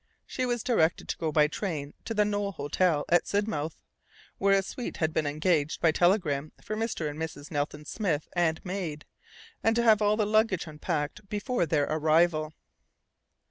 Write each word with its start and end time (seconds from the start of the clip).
She 0.25 0.47
was 0.47 0.63
directed 0.63 1.07
to 1.09 1.17
go 1.19 1.31
by 1.31 1.45
train 1.45 1.93
to 2.05 2.15
the 2.15 2.23
Knowle 2.25 2.53
Hotel 2.55 3.05
at 3.09 3.25
Sidmouth 3.27 3.83
(where 4.39 4.57
a 4.57 4.63
suite 4.63 4.97
had 4.97 5.13
been 5.13 5.27
engaged 5.27 5.79
by 5.79 5.91
telegram 5.91 6.51
for 6.59 6.75
Mr. 6.75 7.07
and 7.07 7.19
Mrs. 7.19 7.51
Nelson 7.51 7.85
Smith 7.85 8.27
and 8.35 8.65
maid) 8.65 9.05
and 9.63 9.75
to 9.75 9.83
have 9.83 10.01
all 10.01 10.17
the 10.17 10.25
luggage 10.25 10.65
unpacked 10.65 11.29
before 11.29 11.67
their 11.67 11.83
arrival. 11.85 12.55